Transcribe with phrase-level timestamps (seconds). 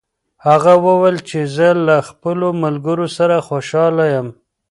[0.47, 4.27] هغه وویل چې زه له خپلو ملګرو سره خوشحاله یم.